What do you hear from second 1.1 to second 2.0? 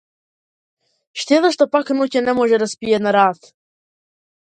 Штета што пак